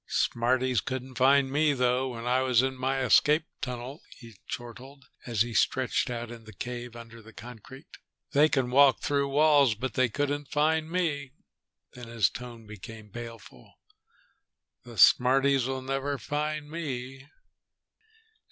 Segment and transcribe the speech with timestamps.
[0.07, 5.43] "Smarties couldn't find me though, when I was in my escape tunnel," he chortled, as
[5.43, 7.85] he stretched out in the cave under the concrete.
[8.31, 11.33] "They can walk through walls, but they couldn't find me."
[11.93, 13.75] Then his tone became baleful.
[14.85, 17.27] "The smarties'll never find me."